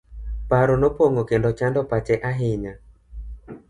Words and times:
Paro 0.49 0.73
nopong'o 0.81 1.21
kendo 1.29 1.49
chando 1.59 1.79
pache 1.89 2.15
ahinya. 2.29 2.73